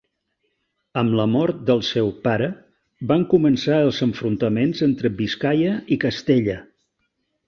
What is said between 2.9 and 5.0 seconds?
van començar els enfrontaments